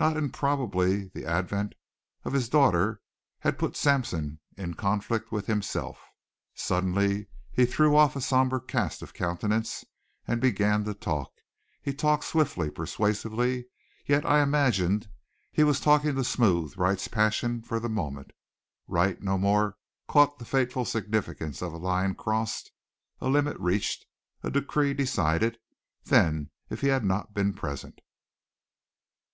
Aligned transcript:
Not 0.00 0.16
improbably 0.16 1.08
the 1.08 1.26
advent 1.26 1.74
of 2.24 2.32
his 2.32 2.48
daughter 2.48 3.02
had 3.40 3.58
put 3.58 3.76
Sampson 3.76 4.40
in 4.56 4.72
conflict 4.72 5.30
with 5.30 5.46
himself. 5.46 6.00
Suddenly 6.54 7.26
he 7.52 7.66
threw 7.66 7.94
off 7.94 8.16
a 8.16 8.22
somber 8.22 8.60
cast 8.60 9.02
of 9.02 9.12
countenance 9.12 9.84
and 10.26 10.40
began 10.40 10.84
to 10.84 10.94
talk. 10.94 11.30
He 11.82 11.92
talked 11.92 12.24
swiftly, 12.24 12.70
persuasively, 12.70 13.66
yet 14.06 14.24
I 14.24 14.40
imagined 14.42 15.08
he 15.52 15.64
was 15.64 15.80
talking 15.80 16.14
to 16.14 16.24
smooth 16.24 16.72
Wright's 16.78 17.06
passion 17.06 17.60
for 17.60 17.78
the 17.78 17.90
moment. 17.90 18.30
Wright 18.86 19.20
no 19.20 19.36
more 19.36 19.76
caught 20.08 20.38
the 20.38 20.46
fateful 20.46 20.86
significance 20.86 21.60
of 21.60 21.74
a 21.74 21.76
line 21.76 22.14
crossed, 22.14 22.72
a 23.20 23.28
limit 23.28 23.58
reached, 23.60 24.06
a 24.42 24.50
decree 24.50 24.94
decided, 24.94 25.58
than 26.04 26.48
if 26.70 26.80
he 26.80 26.86
had 26.86 27.04
not 27.04 27.34
been 27.34 27.52
present. 27.52 28.00